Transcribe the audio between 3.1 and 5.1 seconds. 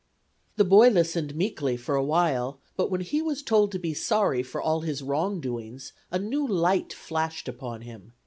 was told to be sorry for all his